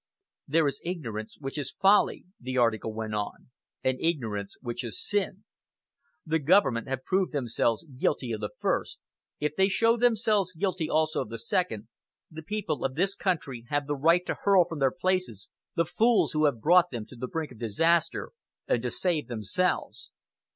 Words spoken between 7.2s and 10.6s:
themselves guilty of the first; if they show themselves